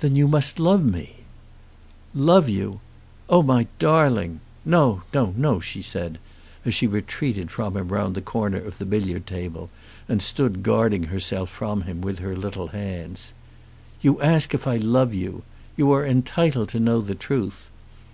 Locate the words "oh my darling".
3.30-4.40